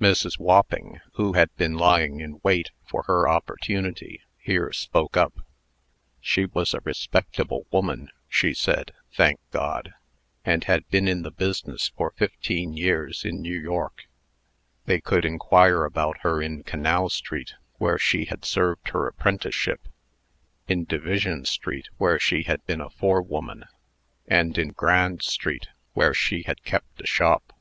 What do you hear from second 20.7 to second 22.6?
Division street, where she